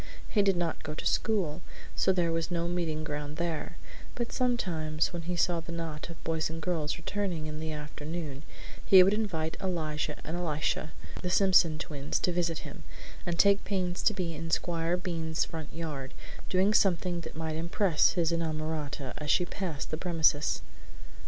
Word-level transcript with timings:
He 0.27 0.41
did 0.41 0.57
not 0.57 0.81
go 0.81 0.95
to 0.95 1.05
school, 1.05 1.61
so 1.95 2.11
there 2.11 2.31
was 2.31 2.49
no 2.49 2.67
meeting 2.67 3.03
ground 3.03 3.37
there, 3.37 3.77
but 4.15 4.31
sometimes, 4.31 5.13
when 5.13 5.21
he 5.21 5.35
saw 5.35 5.59
the 5.59 5.71
knot 5.71 6.09
of 6.09 6.23
boys 6.23 6.49
and 6.49 6.59
girls 6.59 6.97
returning 6.97 7.45
in 7.45 7.59
the 7.59 7.71
afternoon, 7.71 8.41
he 8.83 9.03
would 9.03 9.13
invite 9.13 9.57
Elijah 9.61 10.15
and 10.23 10.35
Elisha, 10.35 10.91
the 11.21 11.29
Simpson 11.29 11.77
twins, 11.77 12.17
to 12.17 12.31
visit 12.31 12.65
him, 12.65 12.83
and 13.27 13.37
take 13.37 13.63
pains 13.63 14.01
to 14.01 14.15
be 14.15 14.33
in 14.33 14.49
Squire 14.49 14.97
Bean's 14.97 15.45
front 15.45 15.71
yard, 15.71 16.15
doing 16.49 16.73
something 16.73 17.21
that 17.21 17.35
might 17.35 17.55
impress 17.55 18.13
his 18.13 18.31
inamorata 18.31 19.13
as 19.19 19.29
she 19.29 19.45
passed 19.45 19.91
the 19.91 19.97
premises. 19.97 20.63